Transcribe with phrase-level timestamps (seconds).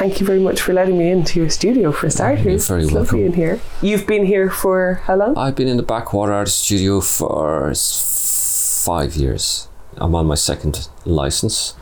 [0.00, 2.44] thank you very much for letting me into your studio for starters.
[2.44, 3.26] You're very it's lovely welcome.
[3.26, 3.60] in here.
[3.82, 5.36] You've been here for how long?
[5.36, 9.68] I've been in the Backwater Artist Studio for five years.
[9.98, 11.74] I'm on my second license.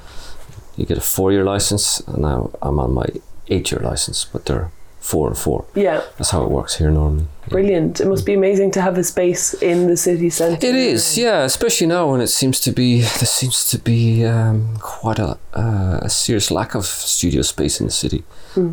[0.77, 3.07] You get a four-year license, and now I'm on my
[3.47, 4.25] eight-year license.
[4.25, 4.73] But they're
[5.11, 5.65] four and four.
[5.75, 7.27] yeah, That's how it works here normally.
[7.49, 8.01] brilliant.
[8.01, 10.67] It must be amazing to have a space in the city centre.
[10.67, 14.77] It is, yeah, especially now when it seems to be there seems to be um,
[14.81, 18.23] quite a, uh, a serious lack of studio space in the city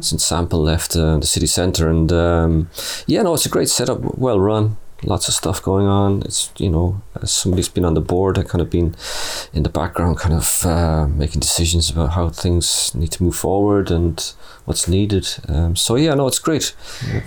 [0.02, 2.70] since Sample left uh, the city centre, and um,
[3.05, 6.22] yeah, no, it's a great setup, well run, lots of stuff going on.
[6.23, 8.96] It's you know, as somebody's been on the board, I've kind of been
[9.54, 13.91] in the background, kind of uh, making decisions about how things need to move forward
[13.91, 14.34] and
[14.66, 15.27] what's needed.
[15.48, 16.76] Um, so yeah, no, it's great.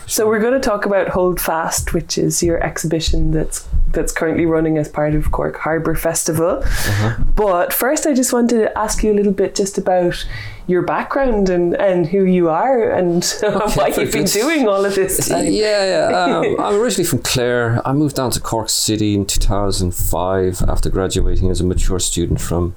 [0.07, 4.45] So we're going to talk about Hold Fast, which is your exhibition that's that's currently
[4.45, 6.63] running as part of Cork Harbour Festival.
[6.63, 7.23] Uh-huh.
[7.35, 10.27] But first, I just wanted to ask you a little bit just about
[10.67, 13.25] your background and, and who you are and
[13.75, 14.33] why you've been good.
[14.33, 15.47] doing all of this time.
[15.59, 16.37] Yeah, yeah.
[16.39, 17.68] Um, I'm originally from Clare.
[17.85, 22.75] I moved down to Cork City in 2005 after graduating as a mature student from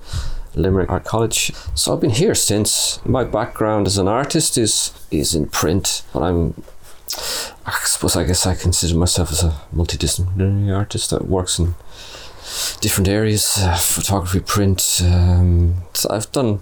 [0.55, 1.51] Limerick Art College.
[1.75, 2.99] So I've been here since.
[3.05, 6.63] My background as an artist is is in print, but I'm.
[7.65, 11.75] I suppose I guess I consider myself as a multidisciplinary artist that works in
[12.81, 15.01] different areas: uh, photography, print.
[15.03, 16.61] Um, so I've done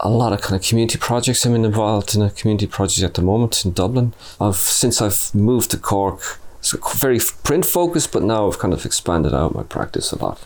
[0.00, 1.44] a lot of kind of community projects.
[1.46, 4.14] I'm involved in a community project at the moment in Dublin.
[4.40, 6.38] I've since I've moved to Cork,
[6.74, 10.44] it's very print focused, but now I've kind of expanded out my practice a lot.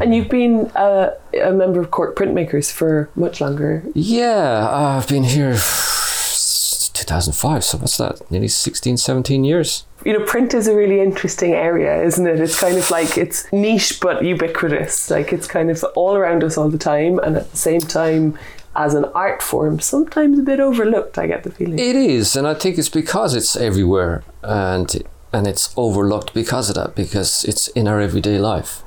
[0.00, 3.82] And you've been uh, a member of Cork Printmakers for much longer.
[3.94, 8.30] Yeah, I've been here since 2005, so what's that?
[8.30, 9.84] Nearly 16, 17 years.
[10.04, 12.40] You know, print is a really interesting area, isn't it?
[12.40, 15.10] It's kind of like it's niche but ubiquitous.
[15.10, 18.38] Like it's kind of all around us all the time, and at the same time,
[18.74, 21.18] as an art form, sometimes a bit overlooked.
[21.18, 21.78] I get the feeling.
[21.78, 26.76] It is, and I think it's because it's everywhere and and it's overlooked because of
[26.76, 28.82] that, because it's in our everyday life.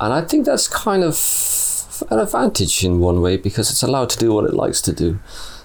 [0.00, 4.18] And I think that's kind of an advantage in one way because it's allowed to
[4.18, 5.20] do what it likes to do.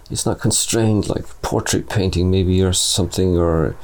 [0.10, 3.76] It's not constrained like portrait painting, maybe, or something, or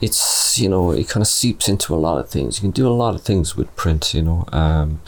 [0.00, 2.58] it's, you know, it kind of seeps into a lot of things.
[2.58, 5.00] You can do a lot of things with print, you know, um,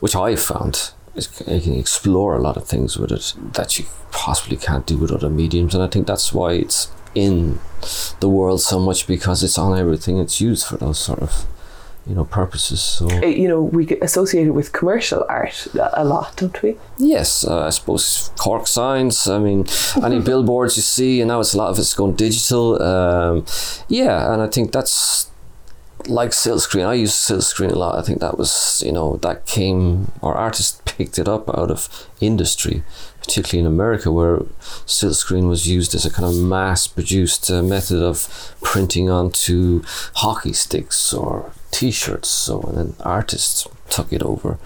[0.00, 0.92] which I found.
[1.14, 4.96] is You can explore a lot of things with it that you possibly can't do
[4.96, 5.74] with other mediums.
[5.74, 7.58] And I think that's why it's in
[8.20, 10.18] the world so much because it's on everything.
[10.18, 11.46] It's used for those sort of,
[12.06, 12.82] you know, purposes.
[12.82, 13.10] So.
[13.10, 16.76] Uh, you know, we get associated with commercial art a lot, don't we?
[16.98, 19.26] Yes, uh, I suppose Cork signs.
[19.26, 19.66] I mean,
[20.04, 22.80] any billboards you see, and now it's a lot of it's going digital.
[22.82, 23.46] Um,
[23.88, 25.30] yeah, and I think that's
[26.06, 26.86] like silkscreen.
[26.86, 27.98] I use silkscreen a lot.
[27.98, 31.88] I think that was you know that came or artists picked it up out of
[32.20, 32.82] industry,
[33.26, 34.38] particularly in America, where
[34.86, 38.16] silkscreen was used as a kind of mass-produced uh, method of
[38.62, 39.82] printing onto
[40.16, 42.28] hockey sticks or T-shirts.
[42.28, 44.58] So then artists took it over,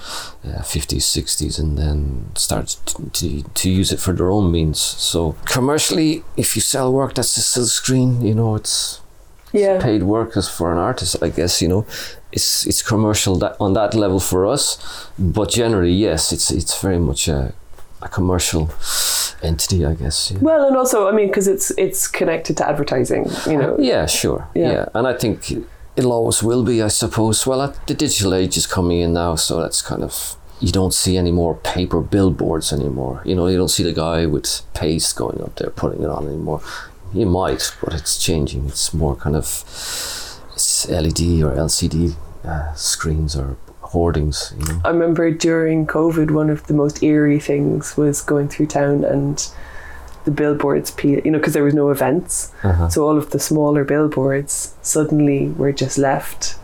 [0.45, 4.79] uh, 50s, 60s, and then started to, to, to use it for their own means.
[4.81, 9.01] So commercially, if you sell work that's a silkscreen, you know it's
[9.53, 9.79] Yeah.
[9.83, 11.85] paid work as for an artist, I guess, you know.
[12.33, 14.79] It's it's commercial that, on that level for us,
[15.19, 17.53] but generally, yes, it's it's very much a,
[18.03, 18.71] a commercial
[19.43, 20.31] entity, I guess.
[20.31, 20.39] Yeah.
[20.41, 23.27] Well, and also, I mean, because it's it's connected to advertising.
[23.47, 23.77] You know.
[23.79, 24.49] Yeah, sure.
[24.55, 24.73] Yeah.
[24.73, 24.89] Yeah.
[24.95, 25.51] and I think
[25.97, 27.47] it'll always will be, I suppose.
[27.47, 31.17] Well, the digital age is coming in now, so that's kind of you don't see
[31.17, 33.23] any more paper billboards anymore.
[33.25, 36.27] You know, you don't see the guy with paste going up there putting it on
[36.27, 36.61] anymore.
[37.15, 38.69] You might, but it's changing.
[38.69, 39.45] It's more kind of
[40.53, 43.57] it's LED or LCD uh, screens or
[43.91, 44.55] hoardings.
[44.59, 44.81] You know.
[44.85, 49.47] I remember during COVID, one of the most eerie things was going through town and
[50.25, 52.53] the billboards, pe- you know, because there was no events.
[52.63, 52.89] Uh-huh.
[52.89, 56.57] So all of the smaller billboards suddenly were just left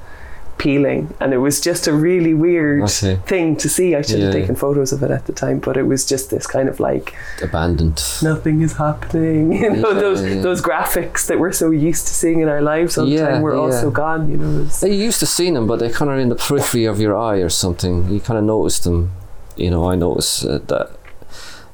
[0.58, 1.14] peeling.
[1.20, 3.94] And it was just a really weird thing to see.
[3.94, 6.46] I should have taken photos of it at the time, but it was just this
[6.46, 8.02] kind of like, Abandoned.
[8.22, 9.52] nothing is happening.
[9.62, 10.40] You know, Yeah, those yeah.
[10.42, 13.42] those graphics that we're so used to seeing in our lives all the Yeah, time
[13.42, 13.60] were yeah.
[13.60, 14.66] also gone, you know.
[14.82, 17.36] You used to see them, but they're kind of in the periphery of your eye
[17.38, 18.08] or something.
[18.12, 19.10] You kind of notice them.
[19.56, 20.90] You know, I notice uh, that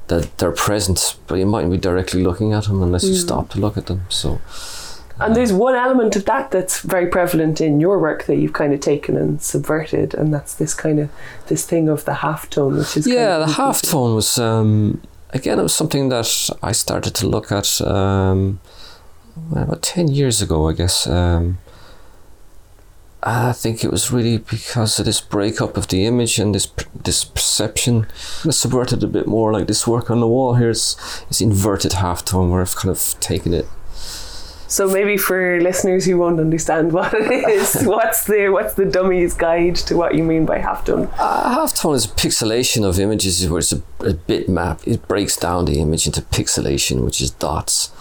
[0.08, 3.58] that they're present, but you mightn't be directly looking at them unless you stop to
[3.61, 4.02] look at them.
[4.08, 4.40] So,
[5.25, 8.73] And there's one element of that that's very prevalent in your work that you've kind
[8.73, 11.11] of taken and subverted, and that's this kind of
[11.47, 14.39] this thing of the half tone, which is yeah, kind of the half tone was
[14.39, 18.61] um, again it was something that I started to look at um,
[19.51, 21.07] about ten years ago, I guess.
[21.07, 21.59] Um,
[23.25, 26.69] I think it was really because of this breakup of the image and this
[27.05, 28.07] this perception.
[28.45, 29.53] Of subverted a bit more.
[29.53, 30.97] Like this work on the wall here is
[31.31, 33.67] it's inverted half tone, where I've kind of taken it
[34.73, 39.35] So maybe for listeners who won't understand what it is, what's the what's the dummy's
[39.35, 41.13] guide to what you mean by halftone?
[41.19, 44.81] Uh, halftone is a pixelation of images where it's a, a bitmap.
[44.87, 47.93] It breaks down the image into pixelation, which is dots.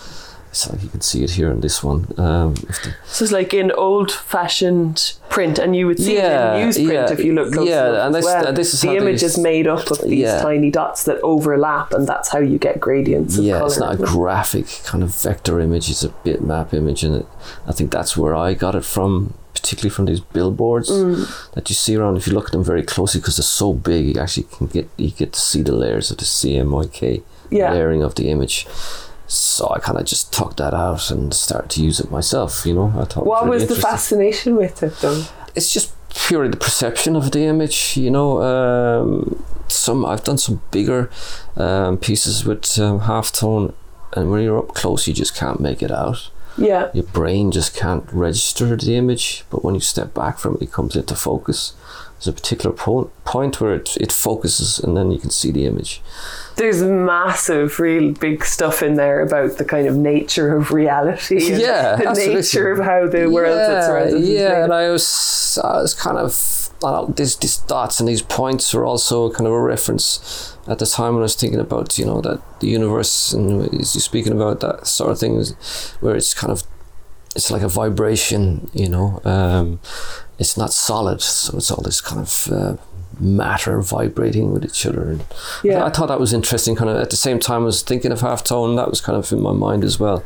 [0.53, 2.07] So you can see it here in this one.
[2.17, 6.69] Um, the- So it's like in old-fashioned print, and you would see Yeah, it in
[6.69, 8.47] newsprint yeah, if you look close yeah, enough and this- well.
[8.47, 10.41] uh, this is the image is made up of these Yeah.
[10.41, 13.67] tiny dots that overlap, and that's how you get gradients of yeah, color.
[13.67, 14.05] it's not a it?
[14.09, 15.89] graphic kind of vector image.
[15.89, 17.25] It's a bitmap image, and it,
[17.67, 21.29] I think that's where I got it from, particularly from these billboards Mm.
[21.53, 22.17] that you see around.
[22.17, 24.89] If you look at them very closely, because they're so big, you actually can get
[24.97, 27.71] you get to see the layers of the CMYK Yeah.
[27.71, 28.67] layering of the image.
[29.31, 32.65] So I kind of just took that out and started to use it myself.
[32.65, 33.25] You know, I thought.
[33.25, 35.23] What really was the fascination with it, though?
[35.55, 40.61] it's just purely the perception of the image you know um, some i've done some
[40.71, 41.09] bigger
[41.55, 43.73] um, pieces with um, halftone
[44.13, 47.75] and when you're up close you just can't make it out Yeah, your brain just
[47.75, 51.73] can't register the image but when you step back from it it comes into focus
[52.13, 55.65] there's a particular po- point where it, it focuses and then you can see the
[55.65, 56.01] image
[56.57, 61.37] there's massive, real big stuff in there about the kind of nature of reality.
[61.51, 62.35] And Yeah, the absolutely.
[62.35, 64.73] nature of how the world that's around us yeah, and.
[64.73, 69.31] I was, I was kind of, know, these, these dots and these points are also
[69.31, 72.41] kind of a reference at the time when I was thinking about, you know, that
[72.59, 75.43] the universe and is you speaking about that sort of thing,
[75.99, 76.63] where it's kind of,
[77.35, 79.79] it's like a vibration, you know, um,
[80.37, 82.77] it's not solid, so it's all this kind of uh,
[83.19, 85.11] matter vibrating with each other.
[85.11, 85.23] And
[85.63, 85.85] Yeah.
[85.85, 86.75] I thought that was interesting.
[86.75, 89.17] Kind of at the same time, I was thinking of half tone That was kind
[89.17, 90.23] of in my mind as well.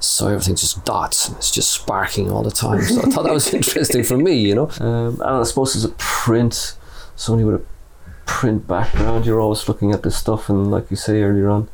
[0.00, 2.82] So everything's just dots and it's just sparking all the time.
[2.82, 4.68] So I thought that was interesting for me, you know.
[4.80, 6.74] Um, and I suppose as a print,
[7.14, 7.64] somebody with a
[8.32, 10.48] print background, you're always looking at this stuff.
[10.48, 11.68] And like you say earlier on,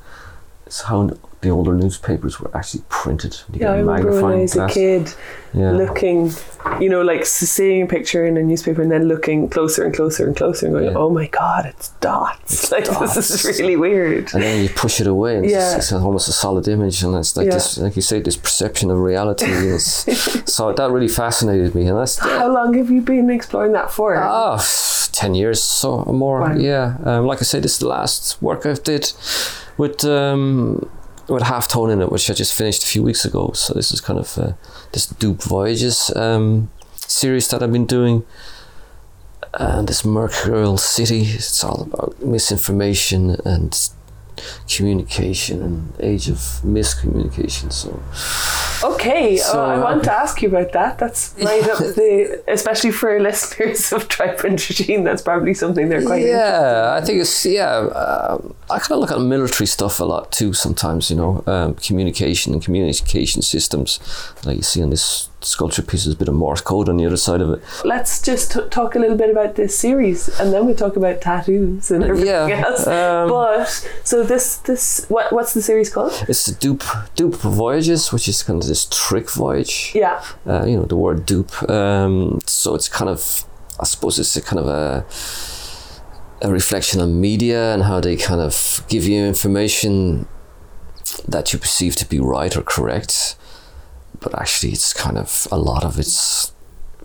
[0.69, 0.99] it's how
[1.41, 3.32] the older newspapers were actually printed.
[3.53, 5.05] You Yeah, I remember when I was a kid
[5.55, 5.70] Yeah.
[5.82, 6.19] looking,
[6.81, 10.26] you know, like seeing a picture in a newspaper and then looking closer and closer
[10.26, 10.99] and closer and going, Yeah.
[11.03, 12.53] oh my god, it's dots.
[12.55, 14.25] It's like this is really weird.
[14.35, 15.76] and then you push it away and Yeah.
[15.76, 17.55] it's, it's almost a solid image and it's like Yeah.
[17.55, 19.47] this like you say this perception of reality
[20.56, 24.09] so that really fascinated me and that's How long have you been exploring that for?
[24.21, 24.59] oh
[25.12, 26.55] 10 years so or more Wow.
[26.56, 29.05] yeah um, like I say this is the last work I've did
[29.79, 30.89] with um,
[31.29, 34.01] with halftone in it which I just finished a few weeks ago so this is
[34.01, 34.53] kind of uh,
[34.93, 38.25] this Dupe Voyages um, series that I've been doing.
[39.55, 43.91] And this Mercurial City it's all about misinformation and
[44.69, 48.00] communication and age of miscommunication so
[48.85, 50.99] Okay, So, oh, I uh, want to ask you about that.
[50.99, 56.05] That's right up the, especially for listeners of Tripe + Drisheen, that's probably something they're
[56.05, 60.05] quite yeah i think it's yeah um, i kind of look at military stuff a
[60.05, 63.99] lot too sometimes you know um, communication and communication systems
[64.44, 67.06] like you see on this sculpture piece there's a bit of morse code on the
[67.06, 67.62] other side of it.
[67.85, 71.20] Let's just t- talk a little bit about this series, and then we talk about
[71.20, 72.87] tattoos and everything Yeah, else.
[72.87, 73.67] um, but
[74.05, 76.12] so this this what what's the series called?
[76.29, 79.93] it's the dupe dupe voyages which is kind of this trick voyage.
[79.94, 81.55] Yeah, uh, you know the word dupe.
[81.70, 83.44] Um, so it's kind of
[83.81, 85.06] i suppose it's a kind of a
[86.43, 90.26] a reflection on media and how they kind of give you information
[91.28, 93.37] that you perceive to be right or correct
[94.21, 96.53] but actually it's kind of a lot of it's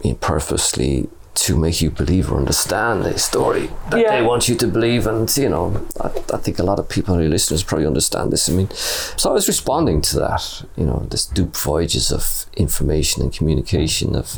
[0.04, 4.16] you know, purposely to make you believe or understand a story that Yeah.
[4.16, 5.08] they want you to believe.
[5.08, 8.48] And you know I, I think a lot of people your listeners probably understand this.
[8.50, 8.70] I mean
[9.18, 14.16] so I was responding to that you know this dupe voyages of information and communication
[14.16, 14.38] of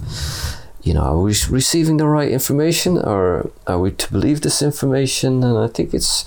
[0.83, 5.43] you know are we receiving the right information or are we to believe this information?
[5.43, 6.23] And I think it's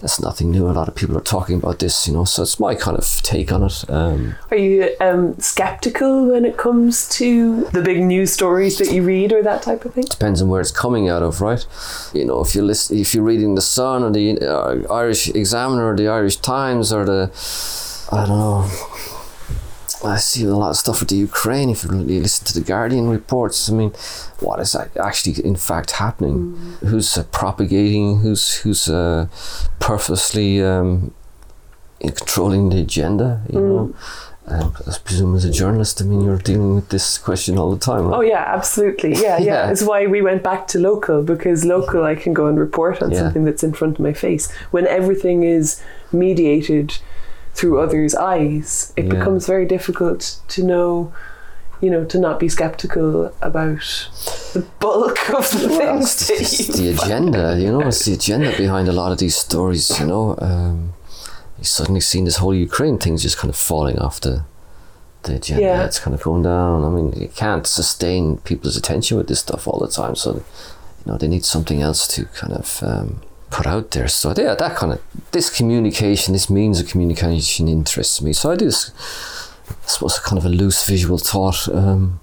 [0.00, 2.58] that's nothing new a lot of people are talking about this you know so it's
[2.58, 7.64] my kind of take on it um, are you um, skeptical when it comes to
[7.72, 10.04] the big news stories that you read or that type of thing?
[10.24, 11.66] depends on where it's coming out of, right?
[12.12, 15.92] You know, if you listen, if you're reading the Sun or the uh, Irish Examiner
[15.92, 17.30] or the Irish Times or the,
[18.10, 18.70] I don't know.
[20.02, 21.70] I see a lot of stuff with the Ukraine.
[21.70, 23.90] If you really listen to the Guardian reports, I mean,
[24.40, 26.56] what is actually in fact happening?
[26.80, 28.18] Who's uh, propagating?
[28.20, 29.28] Who's who's uh,
[29.80, 31.14] purposely um,
[32.00, 33.42] controlling the agenda?
[33.52, 33.94] You know,
[34.46, 37.78] and I presume as a journalist, I mean, you're dealing with this question all the
[37.78, 38.06] time.
[38.08, 38.16] Right?
[38.16, 39.12] Oh yeah, absolutely.
[39.14, 39.44] Yeah, yeah.
[39.64, 39.70] Yeah.
[39.70, 43.10] It's why we went back to local because local I can go and report on
[43.10, 43.20] Yeah.
[43.20, 44.50] something that's in front of my face.
[44.70, 45.80] When everything is
[46.12, 46.98] mediated
[47.54, 49.10] through others' eyes, it Yeah.
[49.14, 51.12] becomes very difficult to know,
[51.80, 53.86] you know, to not be skeptical about
[54.54, 58.50] the bulk of the Well, things it's you the agenda, you know, it's the agenda
[58.56, 60.36] behind a lot of these stories, you know.
[60.40, 60.94] Um,
[61.58, 64.34] you suddenly seen this whole Ukraine thing just kind of falling off the
[65.22, 65.62] the agenda.
[65.62, 65.84] Yeah.
[65.84, 66.84] It's kind of going down.
[66.84, 71.06] I mean, you can't sustain people's attention with this stuff all the time, so you
[71.06, 73.08] know they need something else to kind of um,
[73.56, 74.08] put out there.
[74.08, 74.98] So yeah, that kind of
[75.32, 78.32] this communication, this means of communication interests me.
[78.32, 78.90] So I do this,
[79.84, 81.68] I suppose, kind of a loose visual thought.
[81.68, 82.20] Um,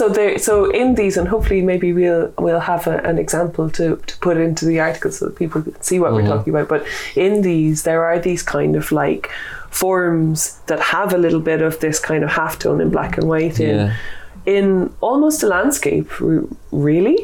[0.00, 3.84] So there, so in these, and hopefully maybe we'll we'll have a, an example to,
[4.06, 6.36] to put into the article so that people can see what we're Mhm.
[6.36, 6.68] talking about.
[6.68, 6.82] But
[7.14, 9.28] in these, there are these kind of like
[9.70, 13.60] forms that have a little bit of this kind of halftone in black and white
[13.60, 13.92] in yeah.
[14.56, 16.08] in almost a landscape,
[16.70, 17.18] really.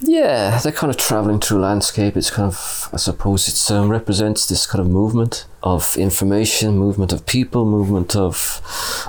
[0.00, 2.16] Yeah, they're kind of traveling through landscape.
[2.16, 7.12] It's kind of, I suppose, it um, represents this kind of movement of information, movement
[7.12, 8.60] of people, movement of,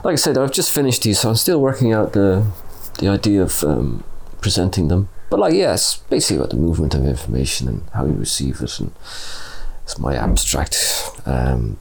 [0.03, 2.45] like I said, I've just finished these, so I'm still working out the,
[2.97, 4.03] the idea of um,
[4.41, 5.09] presenting them.
[5.29, 8.79] But like, yeah, it's basically about the movement of information and how you receive it,
[8.79, 8.91] and
[9.83, 11.79] it's my abstract, um,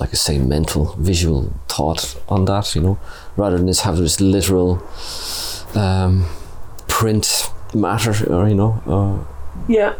[0.00, 2.74] like I say, mental, visual thought on that.
[2.74, 2.98] You know,
[3.36, 4.82] rather than just have this literal
[5.76, 6.26] um,
[6.88, 9.16] print matter or you know uh,
[9.68, 9.94] Yeah.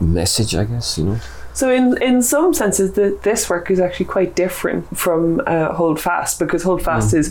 [0.00, 1.18] message i guess you know
[1.54, 6.00] So in in some senses, the, this work is actually quite different from uh, Hold
[6.00, 7.26] Fast because Hold Fast is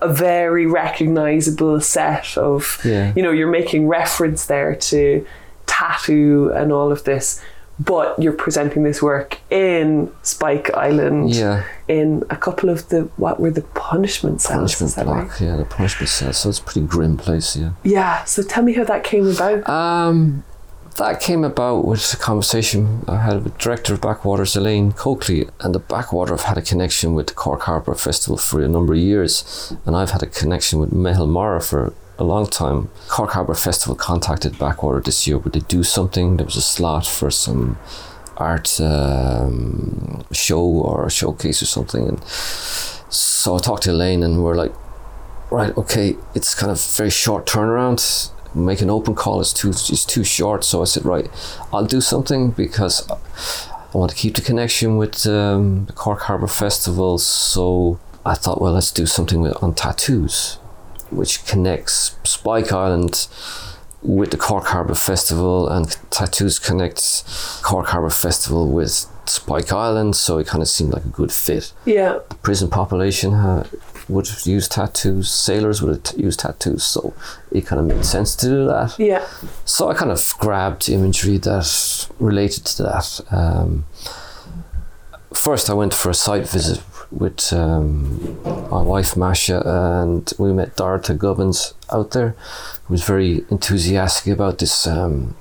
[0.00, 3.12] a very recognizable set of Yeah.
[3.16, 5.24] you know you're making reference there to
[5.66, 7.40] tattoo and all of this,
[7.82, 13.40] but you're presenting this work in Spike Island yeah in a couple of the what
[13.40, 14.76] were the punishment cells?
[14.76, 15.40] punishment is block right?
[15.40, 18.24] yeah the punishment cell so it's a pretty grim place yeah Yeah.
[18.24, 19.68] So tell me how that came about.
[19.68, 20.44] um
[20.96, 25.74] that came about with a conversation I had with director of Backwaters Elaine Coakley and
[25.74, 28.98] the Backwater have had a connection with the Cork Harbour Festival for a number of
[29.00, 32.90] years and I've had a connection with Meitheal Mara for a long time.
[33.08, 36.36] Cork Harbour Festival contacted Backwater this year would they do something?
[36.36, 37.78] There was a slot for some
[38.36, 42.06] art um, show or showcase or something.
[42.08, 44.72] And so I talked to Elaine and we're like
[45.50, 48.30] right okay it's kind of very short turnaround.
[48.54, 49.40] Make an open call.
[49.40, 50.62] Is too is too short.
[50.62, 51.28] So I said right
[51.72, 56.48] I'll do something because I want to keep the connection with um, the Cork Harbour
[56.48, 57.18] Festival.
[57.18, 60.59] So I thought well let's do something with, on tattoos
[61.10, 63.26] which connects Spike Island
[64.02, 70.38] with the Cork Harbour Festival and tattoos connects Cork Harbour Festival with Spike Island so
[70.38, 72.20] it kind of seemed like a good fit Yeah.
[72.42, 73.66] prison population uh,
[74.08, 77.14] would use tattoos, sailors would t- use tattoos, so
[77.52, 78.98] it kind of made sense to do that.
[78.98, 79.24] Yeah.
[79.64, 83.20] So I kind of grabbed imagery that related to that.
[83.30, 83.84] Um,
[85.32, 86.78] first, I went for a site visit
[87.10, 88.40] with um,
[88.70, 92.36] my wife Masha, and we met Dorothy Gubbins out there,
[92.84, 94.86] who was very enthusiastic about this.
[94.86, 95.34] Um,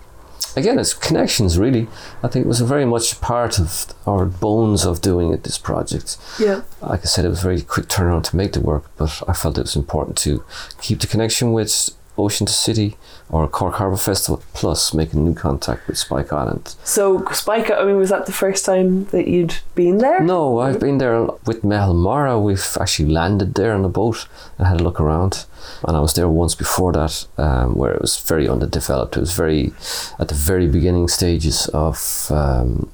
[0.55, 1.87] again, it's connections, really.
[2.23, 6.17] I think it was very much part of our bones of doing it, this project
[6.39, 6.61] Yeah.
[6.81, 9.33] like I said, it was a very quick turnaround to make the work, but I
[9.33, 10.43] felt it was important to
[10.81, 12.97] keep the connection with Ocean to City
[13.31, 16.75] or Cork Harbour Festival, plus making new contact with Spike Island.
[16.83, 20.19] So Spike, I mean, was that the first time that you'd been there?
[20.19, 22.39] No, I've been there with Meitheal Mara.
[22.39, 25.45] We've actually landed there on a boat and had a look around.
[25.83, 29.15] And I was there once before that, um, where it was very underdeveloped.
[29.15, 29.73] It was very
[30.17, 32.89] at the very beginning stages of um,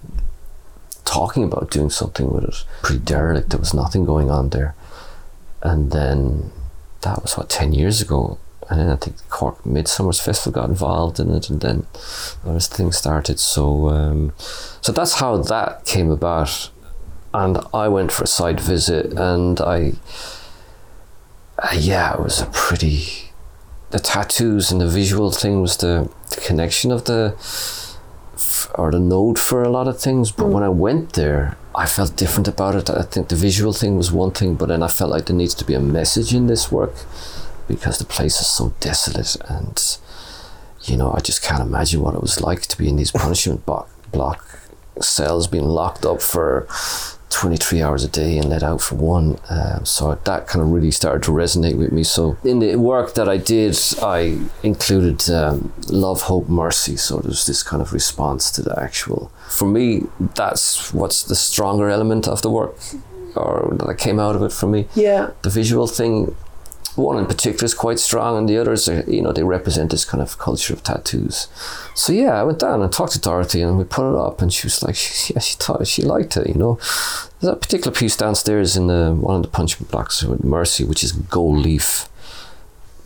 [1.05, 2.65] talking about doing something with it.
[2.81, 3.51] Pretty derelict.
[3.51, 4.75] There was nothing going on there.
[5.63, 6.51] And then
[7.01, 8.37] that was what ten years ago.
[8.69, 11.85] And then I think the Cork Midsummer's Festival got involved in it, and then
[12.43, 13.39] other things started.
[13.39, 14.33] So, um,
[14.81, 16.71] so that's how that came about.
[17.33, 19.93] And I went for a site visit, and I,
[21.59, 23.31] uh, yeah, it was a pretty.
[23.91, 28.99] The tattoos and the visual thing was the, the connection of the, f- or the
[28.99, 30.31] node for a lot of things.
[30.31, 32.89] But when I went there, I felt different about it.
[32.89, 35.53] I think the visual thing was one thing, but then I felt like there needs
[35.55, 36.95] to be a message in this work
[37.67, 39.97] because the place is so desolate and
[40.83, 43.65] you know I just can't imagine what it was like to be in these punishment
[43.65, 44.59] block, block
[45.01, 46.67] cells being locked up for
[47.29, 49.37] 23 hours a day and let out for one.
[49.49, 52.03] Um, so that kind of really started to resonate with me.
[52.03, 56.95] So in the work that I did I included um, love hope mercy.
[56.95, 60.03] So there's this kind of response to the actual for me
[60.35, 62.77] that's what's the stronger element of the work
[63.35, 64.87] or that came out of it for me.
[64.95, 65.31] Yeah.
[65.41, 66.35] the visual thing
[66.95, 70.05] one in particular is quite strong and the others are you know they represent this
[70.05, 71.47] kind of culture of tattoos
[71.93, 74.53] so yeah i went down and talked to dorothy and we put it up and
[74.53, 74.95] she was like
[75.29, 76.75] yeah she thought she liked it you know
[77.39, 81.03] there's a particular piece downstairs in the one of the punching blocks with mercy which
[81.03, 82.07] is gold leaf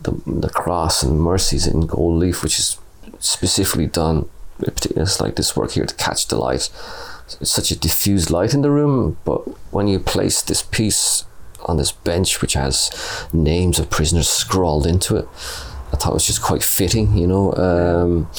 [0.04, 2.78] the, the cross and Mercy's in gold leaf, which is
[3.20, 4.30] specifically done.
[4.62, 6.70] It's like this work here to catch the light.
[7.40, 9.40] It's such a diffused light in the room, but
[9.72, 11.26] when you place this piece
[11.70, 12.92] on this bench, which has
[13.32, 15.28] names of prisoners scrawled into it,
[15.94, 17.54] I thought it was just quite fitting, you know.
[17.54, 18.30] Um,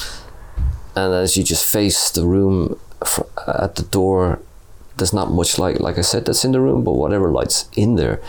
[0.95, 2.79] and as you just face the room
[3.47, 4.39] at the door,
[4.97, 7.95] there's not much light, like I said, that's in the room, but whatever light's in
[7.95, 8.21] there,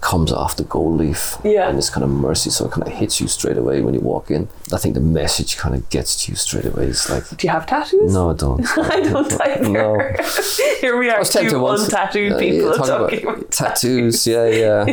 [0.00, 1.36] comes off the gold leaf.
[1.44, 1.68] Yeah.
[1.68, 4.00] And it's kind of mercy, so it kind of hits you straight away when you
[4.00, 4.48] walk in.
[4.72, 6.86] I think the message kind of gets to you straight away.
[6.86, 8.12] It's like, Do you have tattoos?
[8.12, 8.66] no, I don't.
[8.78, 9.68] I don't either.
[9.68, 9.98] No.
[10.80, 14.26] Here we are, two untattooed uh, people yeah, talking talking about about tattoos.
[14.26, 14.84] Yeah, yeah.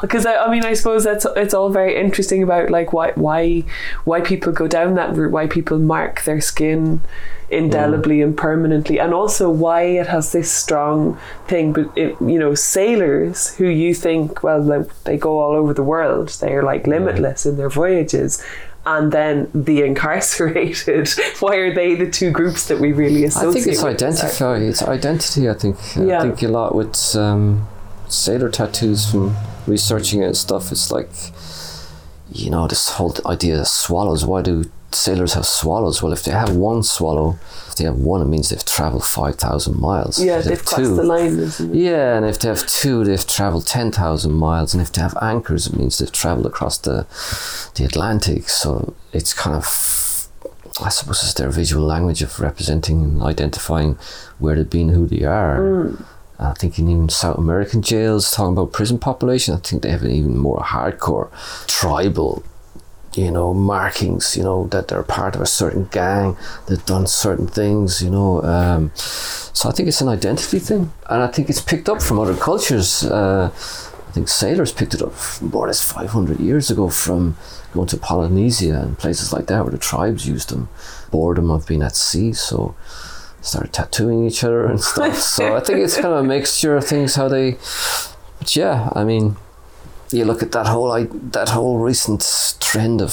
[0.00, 3.64] because I, I mean I suppose that's it's all very interesting about like why why
[4.04, 7.00] why people go down that route why people mark their skin
[7.54, 12.54] indelibly and permanently and also why it has this strong thing but it, you know
[12.54, 17.46] sailors who you think well they, they go all over the world they're like limitless
[17.46, 18.44] in their voyages
[18.86, 21.08] and then the incarcerated
[21.40, 23.48] why are they the two groups that we really associate?
[23.48, 23.94] I think it's with?
[23.94, 24.56] identify.
[24.58, 25.48] It's identity.
[25.48, 25.76] I think.
[25.96, 26.18] Yeah.
[26.18, 27.66] I think a lot with um,
[28.08, 29.34] sailor tattoos from
[29.66, 30.70] researching it and stuff.
[30.70, 31.10] It's like,
[32.30, 34.24] you know, this whole idea of swallows.
[34.24, 36.02] Why do sailors have swallows?
[36.02, 38.64] Well, if they have one swallow, if they have one, it means they've
[39.00, 40.22] five thousand miles.
[40.22, 41.78] yeah If they they've crossed two- the line isn't it?
[41.78, 43.26] Yeah, and if they have two, they've
[43.66, 47.06] ten thousand miles, and if they have anchors, it means they've travelled across the
[47.74, 48.48] the Atlantic.
[48.48, 49.64] So it's kind of,
[50.82, 53.98] I suppose, it's their visual language of representing and identifying
[54.38, 55.56] where they've been, who they are.
[55.88, 56.02] Hmm.
[56.36, 60.02] I think in even South American jails, talking about prison population, I think they have
[60.02, 61.28] an even more hardcore
[61.68, 62.42] tribal,
[63.16, 64.36] you know, markings.
[64.36, 68.02] You know that they're part of a certain gang, they've done certain things.
[68.02, 71.88] You know, um, so I think it's an identity thing, and I think it's picked
[71.88, 73.04] up from other cultures.
[73.04, 77.36] Uh, I think sailors picked it up more or less 500 years ago from
[77.72, 80.68] going to Polynesia and places like that where the tribes used them.
[81.10, 82.76] Boredom of being at sea, so
[83.40, 85.16] started tattooing each other and stuff.
[85.16, 87.58] so I think it's kind of a mixture of things how they.
[88.38, 89.36] But yeah, I mean,
[90.14, 93.12] you look at that whole I, that whole recent trend of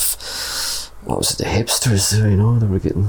[1.04, 2.16] what was it, the hipsters?
[2.16, 3.08] You know, they were getting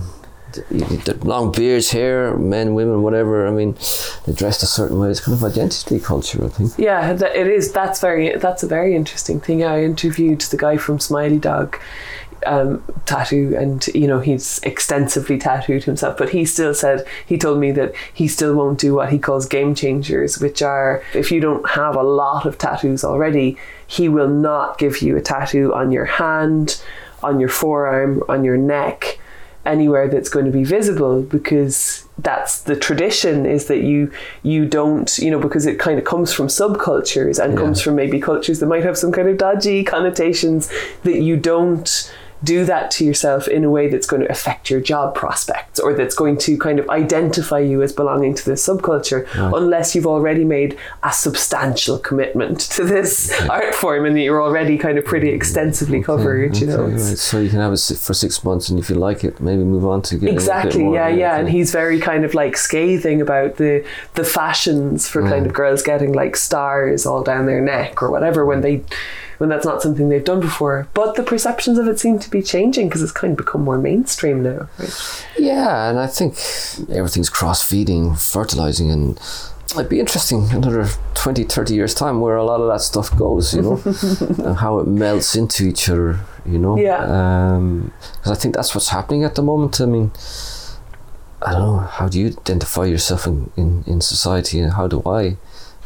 [0.53, 3.47] the, long beards, hair, men, women, whatever.
[3.47, 3.75] I mean,
[4.25, 5.09] they dressed a certain way.
[5.09, 6.73] It's kind of identity culture, I think.
[6.77, 7.71] Yeah, it is.
[7.71, 8.35] That's very.
[8.35, 9.63] That's a very interesting thing.
[9.63, 11.79] I interviewed the guy from Smiley Dog
[12.45, 16.17] um, tattoo, and you know he's extensively tattooed himself.
[16.17, 19.45] But he still said he told me that he still won't do what he calls
[19.47, 24.29] game changers, which are if you don't have a lot of tattoos already, he will
[24.29, 26.81] not give you a tattoo on your hand,
[27.21, 29.19] on your forearm, on your neck
[29.65, 34.11] anywhere that's going to be visible because that's the tradition is that you
[34.43, 37.59] you don't you know because it kind of comes from subcultures and Yeah.
[37.59, 40.69] comes from maybe cultures that might have some kind of dodgy connotations
[41.03, 44.81] that you don't do that to yourself in a way that's going to affect your
[44.81, 49.27] job prospects or that's going to kind of identify you as belonging to this subculture
[49.55, 54.77] unless you've already made a substantial commitment to this art form and that you're already
[54.77, 57.17] kind of pretty extensively covered you know Okay, right.
[57.17, 59.85] So you can have it for six months, and if you like it, maybe move
[59.85, 60.33] on to get it.
[60.33, 65.21] exactly yeah yeah and he's very kind of like scathing about the the fashions for
[65.21, 68.81] kind of girls getting like stars all down their neck or whatever when they
[69.37, 72.41] when that's not something they've done before but the perceptions of it seem to be
[72.41, 75.25] changing because it's kind of become more mainstream now right?
[75.37, 76.37] Yeah, and I think
[76.89, 79.19] everything's cross feeding, fertilizing, and
[79.71, 83.53] it'd be interesting another 20, 30 years' time where a lot of that stuff goes,
[83.53, 83.81] you know,
[84.45, 86.77] and how it melts into each other, you know.
[86.77, 86.99] Yeah.
[88.17, 89.81] Because I think that's what's happening at the moment.
[89.81, 90.11] I mean,
[91.41, 95.01] I don't know, how do you identify yourself in, in, in society, and how do
[95.05, 95.37] I?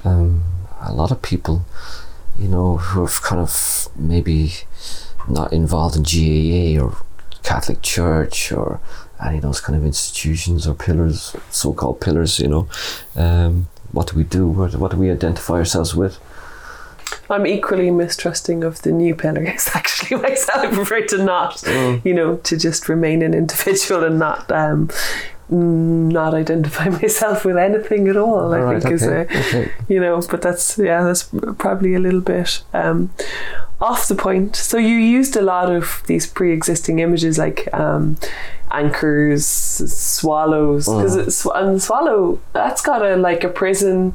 [0.04, 0.44] Um,
[0.82, 1.66] a lot of people,
[2.40, 4.54] you know, who have kind of maybe
[5.28, 6.96] not involved in GAA or
[7.44, 8.80] Catholic Church or
[9.26, 12.68] any of those kind of institutions or pillars, so-called pillars, you know.
[13.16, 14.48] Um, what do we do?
[14.48, 16.20] What, what do we identify ourselves with?
[17.30, 22.04] I'm equally mistrusting of the new pillars actually myself I prefer to not Mm.
[22.06, 24.90] you know to just remain an individual and not um
[25.50, 29.72] not identify myself with anything at all I Alright, think is a, okay.
[29.88, 33.12] you know but that's yeah that's probably a little bit um,
[33.80, 38.18] off the point so you used a lot of these pre-existing images like um,
[38.72, 44.14] anchors swallows because and swallow that's got a like a prison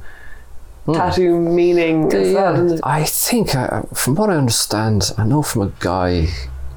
[0.92, 2.81] tattoo meaning as well doesn't?
[2.83, 6.29] I think, uh, from what I understand, I know from a guy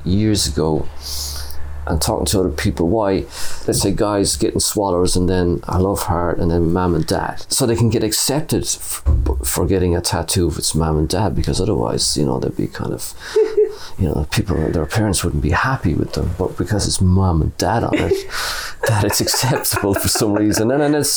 [0.03, 0.87] years ago
[1.87, 3.25] and talking to other people why,
[3.67, 7.45] let's say, guys getting swallows and then I love heart and then mom and dad.
[7.49, 9.03] So they can get accepted f-
[9.43, 12.67] for getting a tattoo if it's mom and dad because otherwise, you know, they'd be
[12.67, 13.13] kind of.
[13.97, 17.57] you know, people, their parents wouldn't be happy with them, but because it's mom and
[17.57, 18.29] dad on it,
[18.87, 20.71] that it's acceptable for some reason.
[20.71, 21.09] And then it's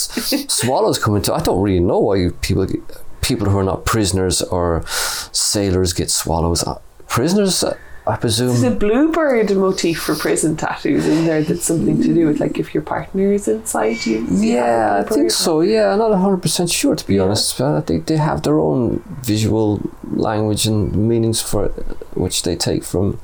[0.53, 1.33] swallows come into.
[1.33, 2.67] I don't really know why people,
[3.21, 6.63] people who are not prisoners or sailors get swallows.
[6.63, 7.75] Uh, Prisoners, uh,
[8.09, 8.47] I presume.
[8.47, 12.57] There's a bluebird motif for prison tattoos in there that's something to do with like
[12.57, 14.25] if your partner is inside you.
[14.31, 15.61] Yeah, I think so.
[15.61, 17.57] Yeah, I'm not hundred percent sure to be honest.
[17.57, 21.71] But I think they have their own visual language and meanings for it,
[22.15, 23.19] which they take from,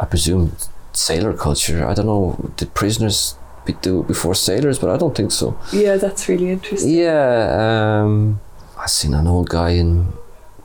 [0.00, 0.56] I presume,
[0.92, 1.86] sailor culture.
[1.86, 2.52] I don't know.
[2.56, 4.78] Did prisoners be, do it before sailors?
[4.78, 5.58] But I don't think so.
[5.72, 6.90] Yeah, that's really interesting.
[6.90, 8.40] Yeah, um,
[8.78, 10.14] I seen an old guy in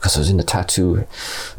[0.02, 1.06] because I was in the tattoo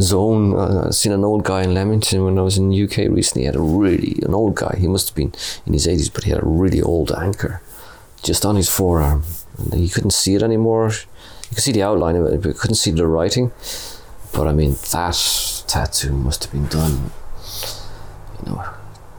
[0.01, 0.55] zone.
[0.59, 3.43] Uh, I seen an old guy in Leamington when I was in the UK recently.
[3.43, 4.75] He had a really an old guy.
[4.81, 5.33] He must have been
[5.65, 7.63] in his eighties, but he had a really old anchor
[8.25, 9.23] just on his forearm,
[9.59, 10.89] and you couldn't see it anymore.
[11.51, 13.53] You could see the outline of it, but you couldn't see the writing.
[14.33, 17.11] But I mean, that tattoo must have been done,
[18.41, 18.65] you know,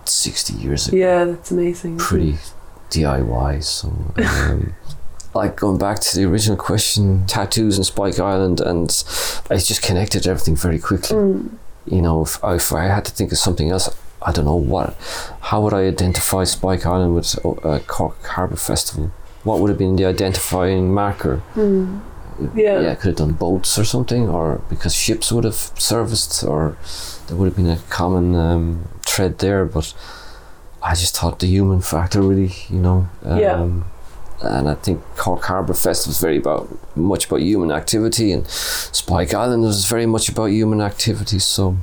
[0.06, 1.98] sixty years ago Yeah, that's amazing.
[1.98, 2.38] pretty
[2.90, 3.64] DIY.
[3.64, 4.74] So, um,
[5.34, 8.90] like going back to the original question, tattoos in Spike Island, and
[9.50, 11.18] I just connected everything very quickly.
[11.86, 13.90] You know, if, if I had to think of something else,
[14.22, 14.96] I don't know what.
[15.42, 19.12] How would I identify Spike Island with uh, Cork Harbour Festival?
[19.44, 21.42] What would have been the identifying marker?
[21.56, 22.02] it?
[22.56, 22.80] Yeah.
[22.80, 26.78] yeah, could have done boats or something, or because ships would have serviced, or
[27.28, 29.66] there would have been a common um, thread there.
[29.66, 29.94] But
[30.82, 33.08] I just thought the human factor really, you know.
[33.24, 33.82] Um, Yeah.
[34.44, 39.34] And I think Cork Harbour Fest was very about much about human activity, and Spike
[39.34, 41.40] Island was very much about human activity.
[41.40, 41.78] So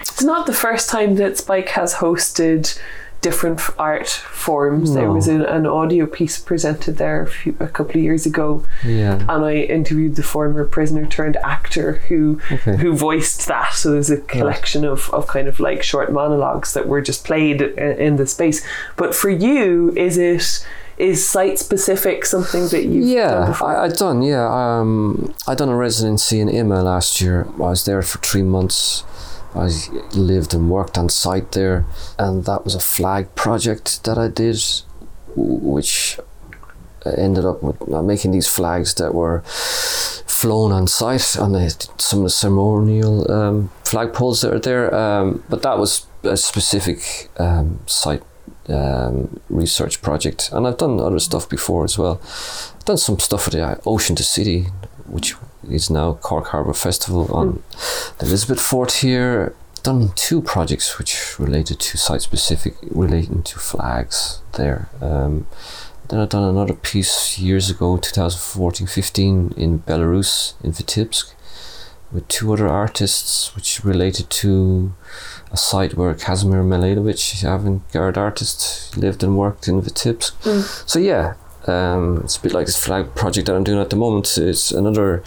[0.00, 2.78] It's not the first time that Spike has hosted
[3.20, 4.94] different art forms.
[4.94, 8.64] There was an, an audio piece presented there a, few, a couple of years ago,
[8.84, 12.76] yeah, and I interviewed the former prisoner turned actor who Okay.
[12.76, 13.72] who voiced that.
[13.74, 17.60] So there's a collection of, of kind of like short monologues that were just played
[17.60, 18.64] i- in the space.
[18.96, 20.64] But for you, is it
[20.98, 23.76] is site specific something that you've done Yeah, before?
[23.76, 24.22] I, I done.
[24.22, 27.46] Yeah, um, I done a residency in IMMA last year.
[27.54, 29.04] I was there for three months.
[29.54, 29.70] I
[30.12, 31.84] lived and worked on site there,
[32.18, 34.60] and that was a flag project that I did,
[35.34, 36.18] which
[37.16, 42.20] ended up with uh, making these flags that were flown on site on the, some
[42.20, 44.94] of the ceremonial um, flag poles that are there.
[44.94, 48.22] Um, but that was a specific um, site
[48.68, 52.20] um, research project, and I've done other stuff before as well.
[52.22, 54.66] I've done some stuff for the uh, Ocean to City,
[55.06, 55.34] which
[55.70, 57.62] is now Cork Harbour Festival on
[58.18, 59.54] the Elizabeth Fort here.
[59.82, 64.88] Done two projects which related to site specific, relating to flags there.
[65.00, 65.46] Um,
[66.08, 71.32] then I've done another piece years ago, 2014 15, in Belarus, in Vitebsk,
[72.10, 74.94] with two other artists, which related to
[75.50, 80.32] a site where Kazimir Malevich, avant garde artist, lived and worked in Vitebsk.
[80.88, 81.34] So, yeah,
[81.66, 84.36] um, it's a bit like this flag project that I'm doing at the moment.
[84.38, 85.22] It's another,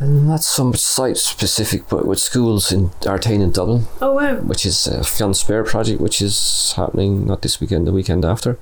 [0.00, 4.36] not so much site specific, but with schools in Artane in Dublin oh wow.
[4.36, 8.58] which is a Fionn Spare project, which is happening not this weekend, the weekend after.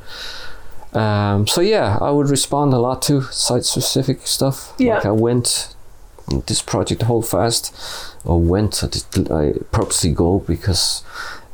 [0.93, 4.75] Um, so yeah, I would respond a lot to site specific stuff.
[4.79, 4.97] Yeah.
[4.97, 5.75] Like I went
[6.47, 7.75] this project hold fast,
[8.25, 8.83] or went.
[8.85, 11.03] I, did, I purposely go because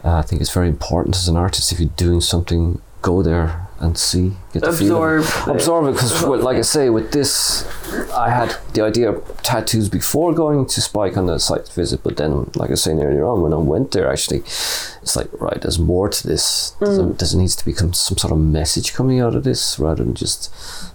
[0.05, 3.67] uh, I think it's very important as an artist if you're doing something, go there
[3.79, 4.69] and see, get the.
[4.71, 5.23] Absorb.
[5.23, 7.67] the- Absorb it because, like I say, with this,
[8.15, 12.17] I had the idea of tattoos before going to Spike on the site visit, but
[12.17, 15.61] then, like I was saying earlier on, when I went there, actually, it's like, right,
[15.61, 16.71] there's more to this.
[16.81, 20.03] Does, it, does it to become some sort of message coming out of this rather
[20.03, 20.51] than just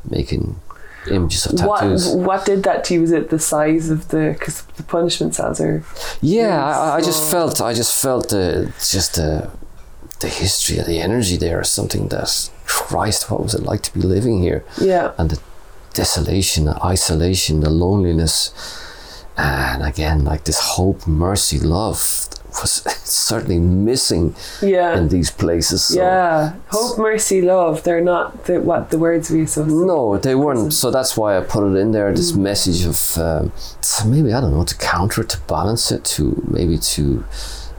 [0.09, 0.59] making
[1.09, 2.07] images of tattoos?
[2.07, 3.01] What what did that to you?
[3.01, 5.83] Was it the size of the because the punishment cells are
[6.21, 9.49] Yeah, I, I just felt, I just felt the just the
[10.19, 13.93] the history of the energy there is something that Christ, what was it like to
[13.93, 14.63] be living here?
[14.79, 15.39] yeah and the
[15.93, 18.53] desolation, the isolation, the loneliness,
[19.35, 22.27] and again, like this hope, mercy, love
[22.61, 22.71] was
[23.03, 25.85] certainly missing yeah in these places.
[25.85, 29.73] So yeah hope mercy love they're not the, what the words we associate.
[29.73, 30.73] No, they weren't.
[30.73, 32.11] So that's why I put it in there.
[32.13, 33.51] This message of um,
[34.05, 37.23] maybe I don't know to counter it, to balance it, to maybe to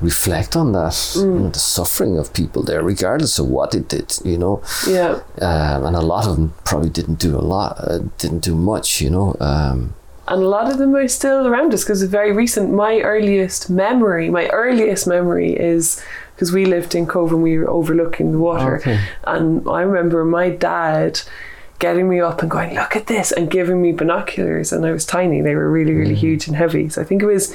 [0.00, 4.18] reflect on that, you know, the suffering of people there, regardless of what it did.
[4.24, 7.98] You know, yeah um, and a lot of them probably didn't do a lot, uh,
[8.18, 9.00] didn't do much.
[9.00, 9.36] You know.
[9.40, 9.94] Um,
[10.28, 12.72] and a lot of them are still around us because it's very recent.
[12.72, 16.02] My earliest memory, my earliest memory is
[16.34, 18.98] because we lived in Cobh and we were overlooking the water, Okay.
[19.24, 21.20] and I remember my dad
[21.78, 25.04] getting me up and going, "Look at this," and giving me binoculars, and I was
[25.04, 26.88] tiny; they were really, really huge and heavy.
[26.88, 27.52] So I think it was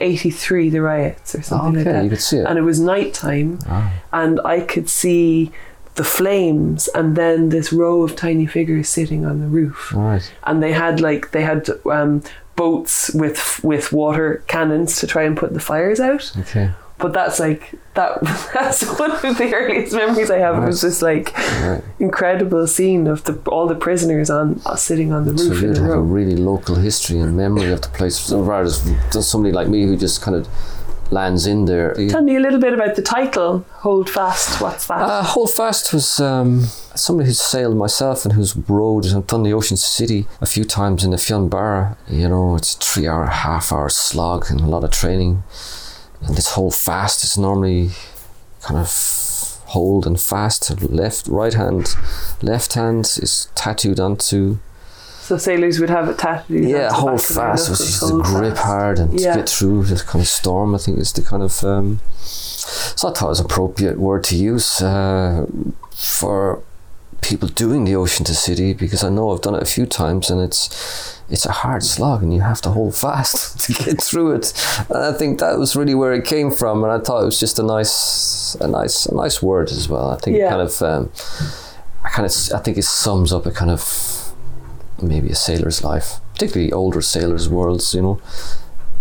[0.00, 2.04] '83, the riots or something like okay, that.
[2.04, 2.46] you could see it.
[2.48, 3.92] and it was nighttime, Ah.
[4.12, 5.50] and I could see
[5.98, 10.24] the flames, and then this row of tiny figures sitting on the roof, right.
[10.48, 12.22] and they had like they had um,
[12.56, 16.32] boats with with water cannons to try and put the fires out.
[16.38, 16.70] Okay.
[17.00, 17.62] But that's like
[17.94, 18.18] that.
[18.54, 20.54] That's one of the earliest memories I have.
[20.60, 21.26] It was this like
[21.62, 21.82] Right.
[22.00, 25.78] incredible scene of the all the prisoners on uh, sitting on the roof in you'd
[25.78, 26.00] a have a row.
[26.18, 28.70] really local history and memory of the place, so rather
[29.12, 30.48] than somebody like me who just kind of
[31.10, 31.94] lands in there.
[32.08, 33.64] Tell me a little bit about the title.
[33.70, 34.60] Hold fast.
[34.60, 35.00] What's that?
[35.00, 36.62] Uh, Holdfast was um,
[36.94, 41.04] somebody who's sailed myself and who's rowed and done the Ocean City a few times
[41.04, 41.96] in the Fionnbarra.
[42.08, 45.42] You know, it's a three hour, half hour slog and a lot of training.
[46.22, 47.90] And this whole fast is normally
[48.60, 48.90] kind of
[49.66, 50.80] hold and fast.
[50.82, 51.94] Left, right hand,
[52.42, 54.58] left hand is tattooed onto.
[55.28, 56.64] So sailors would have it tattooed.
[56.64, 58.66] Yeah, hold back of their fast, is to grip fast.
[58.66, 59.32] hard and Yeah.
[59.34, 60.74] to get through this kind of storm.
[60.74, 61.62] I think is the kind of.
[61.62, 65.46] Um, so I thought it was appropriate word to use uh,
[65.94, 66.62] for
[67.20, 70.30] people doing the ocean to city because I know I've done it a few times
[70.30, 74.32] and it's it's a hard slog and you have to hold fast to get through
[74.36, 74.52] it.
[74.88, 77.38] And I think that was really where it came from, and I thought it was
[77.40, 80.08] just a nice, a nice, a nice word as well.
[80.10, 81.10] I think it kind of, um,
[82.04, 84.27] I kind of, I think it sums up a kind of
[85.02, 88.14] maybe a sailor's life, particularly older sailors' worlds, you know,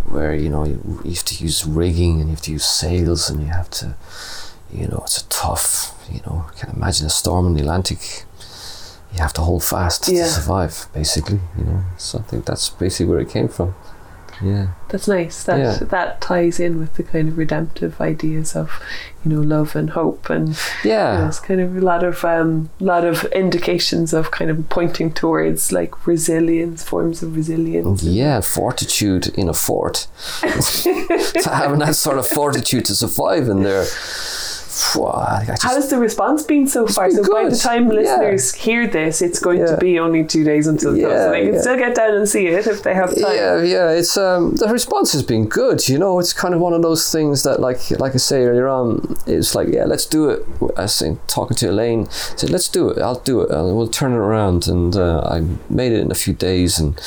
[0.09, 3.29] where you know you, you have to use rigging and you have to use sails
[3.29, 3.95] and you have to,
[4.71, 8.23] you know, it's a tough, you know, I can imagine a storm in the Atlantic.
[9.13, 10.23] You have to hold fast Yeah.
[10.25, 11.81] to survive, basically, you know.
[11.97, 13.73] So I think that's basically where it came from.
[14.41, 14.67] Yeah.
[14.89, 15.43] That's nice.
[15.43, 15.77] That Yeah.
[15.89, 18.71] that ties in with the kind of redemptive ideas of,
[19.23, 21.17] you know, love and hope, and Yeah.
[21.21, 25.71] there's kind of a lot of um, lot of indications of kind of pointing towards
[25.71, 28.03] like resilience, forms of resilience.
[28.03, 30.07] Yeah, fortitude in a fort.
[30.41, 33.85] to having that sort of fortitude to survive in there.
[34.77, 37.07] Phew, I just, How's the response been so far?
[37.07, 37.59] been So by the good.
[37.59, 37.93] time Yeah.
[37.99, 41.45] listeners hear this, it's going to be only two days until goes, Yeah, so they
[41.45, 41.61] can yeah.
[41.61, 43.35] still get down and see it if they have time.
[43.35, 43.89] Yeah, yeah.
[43.91, 45.87] It's um the response has been good.
[45.89, 48.67] You know, it's kind of one of those things that, like, like I say earlier
[48.67, 50.45] on, it's like, yeah, let's do it.
[50.77, 52.97] I was saying, talking to Elaine, I said, let's do it.
[53.01, 53.49] I'll do it.
[53.49, 56.99] We'll turn it around, and uh, I made it in a few days, and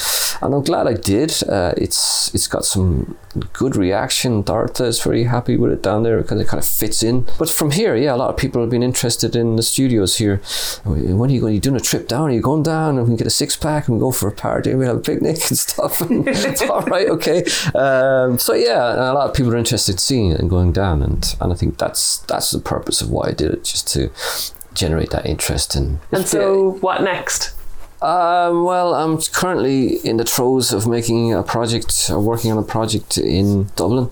[0.43, 1.31] and I'm glad I did.
[1.49, 3.17] Uh, it's it's got some
[3.53, 4.43] good reaction.
[4.43, 7.27] Dorothy is very happy with it down there because it kind of fits in.
[7.39, 10.39] But from here, yeah, a lot of people have been interested in the studios here.
[10.85, 11.53] When are you going?
[11.53, 12.31] Are you doing a trip down?
[12.31, 12.97] Are you going down?
[12.97, 14.87] And we can get a six pack and we go for a party and we
[14.87, 16.01] have a picnic and stuff.
[16.01, 17.45] And it's all right, okay.
[17.75, 21.03] Um, so yeah, a lot of people are interested in seeing it and going down,
[21.03, 24.11] and and I think that's that's the purpose of why I did it, just to
[24.73, 27.53] generate that interest and And so, what next?
[28.03, 32.63] Um, well, I'm currently in the throes of making a project, uh, working on a
[32.63, 34.11] project in Dublin,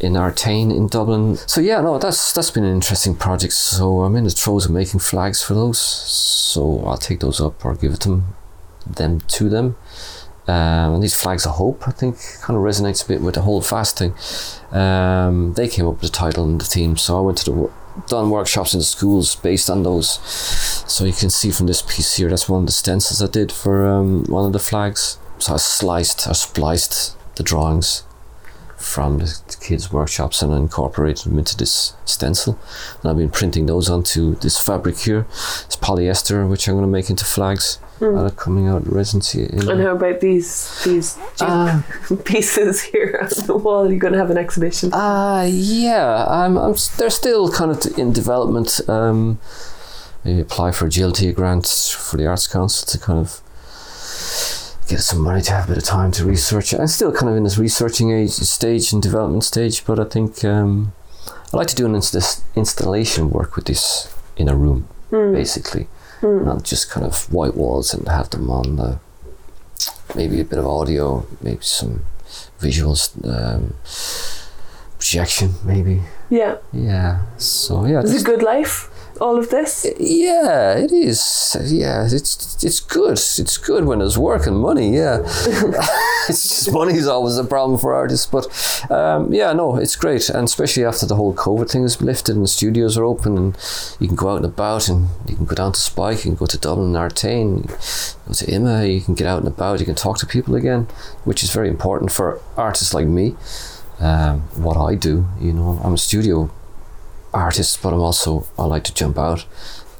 [0.00, 1.36] in Artane in Dublin.
[1.36, 3.52] So yeah, no, that's that's been an interesting project.
[3.52, 5.78] So I'm in the throes of making flags for those.
[5.78, 8.34] So I'll take those up or give them,
[8.86, 9.76] them to them.
[10.46, 13.42] Um, and these flags of hope, I think, kind of resonates a bit with the
[13.42, 14.14] whole fast thing.
[14.72, 17.70] Um, they came up with the title and the theme, so I went to the
[18.06, 20.18] done workshops in schools based on those.
[20.86, 23.52] So you can see from this piece here, that's one of the stencils I did
[23.52, 25.18] for um, one of the flags.
[25.38, 28.04] So I sliced, I spliced the drawings
[28.78, 32.58] from the kids' workshops and incorporated them into this stencil.
[33.02, 35.26] And I've been printing those onto this fabric here.
[35.66, 39.44] It's polyester, which I'm going to make into flags are coming out residency.
[39.44, 41.82] In And how about these these Uh,
[42.24, 43.90] pieces here on the wall?
[43.90, 44.92] You're going to have an exhibition.
[44.92, 48.80] Uh, yeah, I'm, I'm, they're still kind of in development.
[48.88, 49.38] Um,
[50.24, 53.40] maybe apply for a GLT grant for the Arts Council to kind of
[54.88, 56.80] get some money to have a bit of time to research it.
[56.80, 60.44] I'm still kind of in this researching age, stage and development stage, but I think
[60.44, 60.92] um,
[61.52, 65.88] I like to do an inst- installation work with this in a room, basically.
[66.22, 68.98] Not just kind of white walls and have them on the
[70.16, 72.04] maybe a bit of audio, maybe some
[72.60, 73.74] visuals, um,
[74.98, 76.02] projection, maybe.
[76.28, 76.56] Yeah.
[76.72, 77.22] Yeah.
[77.36, 78.90] So yeah, This Is it good life?
[79.20, 79.86] All of this?
[79.98, 81.56] yeah, it is.
[81.64, 83.12] Yeah, it's it's good.
[83.12, 84.94] It's good when there's work and money.
[84.94, 85.18] Yeah,
[86.28, 88.26] it's just money is always a problem for artists.
[88.26, 88.46] But
[88.90, 92.44] um, yeah, no, it's great, and especially after the whole COVID thing is lifted and
[92.44, 93.56] the studios are open and
[93.98, 96.34] you can go out and about and you can go down to Spike, you can
[96.34, 99.86] go to Dublin and Artane, go to IMMA, you can get out and about, you
[99.86, 100.86] can talk to people again,
[101.24, 103.36] which is very important for artists like me.
[104.00, 106.50] Um, what I do, you know, I'm a studio
[107.32, 109.44] artist, but I'm also I like to jump out,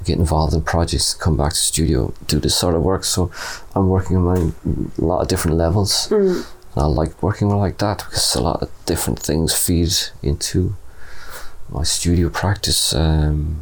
[0.03, 3.03] get involved in projects, come back to studio, do this sort of work.
[3.03, 3.31] So
[3.75, 4.51] I'm working on my,
[4.97, 6.45] a lot of different levels, And
[6.77, 10.75] I like working like that because a lot of different things feed into
[11.69, 12.93] my studio practice.
[12.93, 13.61] Um,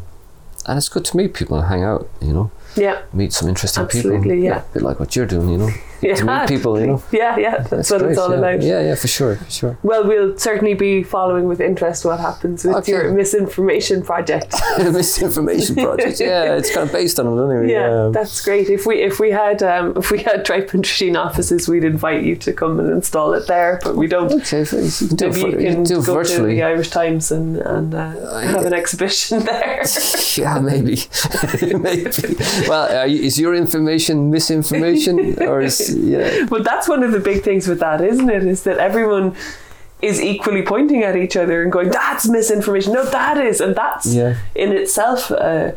[0.65, 3.01] and it's good to meet people and hang out, you know, Yeah.
[3.13, 4.11] meet some interesting people.
[4.11, 4.59] Absolutely, yeah.
[4.69, 5.69] A bit like what you're doing, you know.
[6.07, 6.15] Yeah.
[6.15, 7.03] To meet people, you know.
[7.11, 7.57] Yeah, yeah.
[7.57, 8.37] That's, what great, it's all yeah.
[8.37, 8.61] about.
[8.61, 9.77] Yeah, yeah, for sure, for sure.
[9.83, 12.91] Well, we'll certainly be following with interest what happens with Okay.
[12.91, 14.53] your misinformation project.
[14.77, 16.19] Misinformation project.
[16.19, 17.71] Yeah, it's kind of based on it anyway.
[17.71, 18.69] Yeah, um, that's great.
[18.69, 22.35] If we if we had um, if we had Tripe and offices, we'd invite you
[22.37, 23.79] to come and install it there.
[23.83, 24.31] But we don't.
[24.31, 26.13] okay, so you can do it, Maybe for, you you can can do it go
[26.13, 26.55] to virtually.
[26.55, 29.83] the Irish Times and and uh, have an exhibition there.
[30.35, 30.97] Yeah, maybe,
[31.61, 32.35] maybe.
[32.67, 36.45] Well, you, is your information misinformation, or is yeah?
[36.49, 38.43] But that's one of the big things with that, isn't it?
[38.43, 39.35] Is that everyone
[40.01, 44.05] is equally pointing at each other and going, "That's misinformation." No, that is, and that's
[44.07, 44.35] Yeah.
[44.55, 45.71] in itself uh,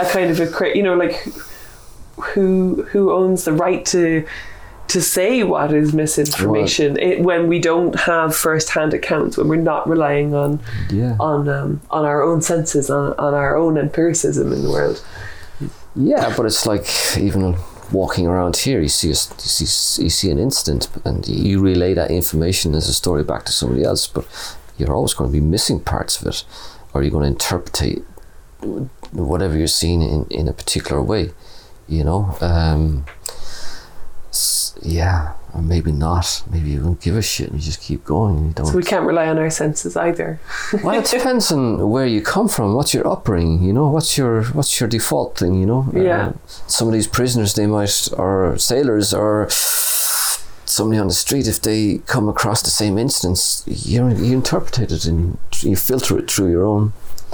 [0.00, 1.14] a kind of a cra- you know like
[2.34, 4.24] who who owns the right to
[4.88, 9.88] to say what is misinformation it, when we don't have first-hand accounts when we're not
[9.88, 10.58] relying on
[10.90, 15.02] Yeah, on um, on our own senses on, on our own empiricism in the world
[15.96, 16.86] yeah, but it's like
[17.18, 17.56] even
[17.92, 21.94] walking around here, you see, a, you see, you see an incident, and you relay
[21.94, 24.26] that information as a story back to somebody else, but
[24.76, 26.44] you're always going to be missing parts of it,
[26.92, 28.02] or you're going to interpret
[29.12, 31.30] whatever you're seeing in, in a particular way,
[31.88, 32.36] you know.
[32.40, 33.04] Um,
[34.82, 36.42] yeah, or maybe not.
[36.50, 38.36] Maybe you don't give a shit and you just keep going.
[38.36, 38.66] And you don't.
[38.66, 40.40] so we can't rely on our senses either
[40.84, 44.44] well, it depends on where you come from, what's your upbringing, you know, what's your
[44.52, 45.88] what's your default thing, you know.
[45.92, 46.28] Yeah.
[46.28, 46.32] Uh,
[46.66, 51.98] some of these prisoners, they might, or sailors, or somebody on the street, if they
[52.06, 56.64] come across the same instance, you you interpret it and you filter it through your
[56.64, 56.92] own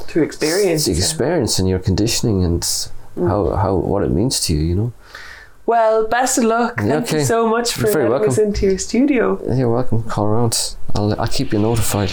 [0.08, 2.62] through experience experience and your conditioning and
[3.16, 3.28] Mm.
[3.28, 4.92] how, how what it means to you, you know.
[5.66, 7.18] Well best of luck thank Okay.
[7.18, 10.02] you so much for You're very letting us into your studio You're welcome.
[10.04, 10.76] Call around.
[10.94, 12.10] I'll I'll keep you notified.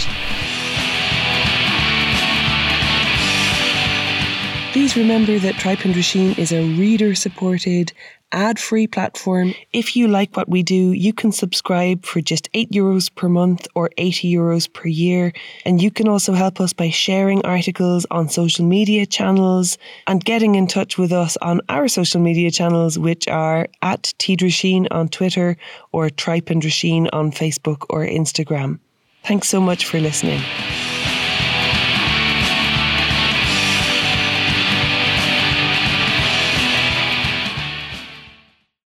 [4.73, 7.93] Please remember that Tripe and Drisheen is a reader supported,
[8.33, 9.53] ad free platform.
[9.71, 13.67] If you like what we do, you can subscribe for just €8 Euros per month
[13.75, 15.31] or €80 Euros per year.
[15.65, 20.55] And you can also help us by sharing articles on social media channels and getting
[20.55, 25.55] in touch with us on our social media channels, which are at Teedrasheen on Twitter
[25.91, 28.79] or Tripe and Drisheen on Facebook or Instagram.
[29.23, 30.41] Thanks so much for listening.